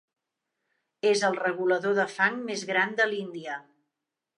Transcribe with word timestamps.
És 1.11 1.21
el 1.29 1.37
regulador 1.43 1.95
de 2.01 2.09
fang 2.17 2.43
més 2.51 2.67
gran 2.75 3.01
de 3.03 3.11
l'Índia. 3.15 3.65